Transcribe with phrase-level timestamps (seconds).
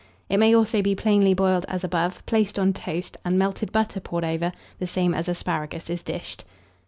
[0.29, 4.23] It may also be plainly boiled as above, placed on toast, and melted butter poured
[4.25, 6.43] over, the same as asparagus is dished.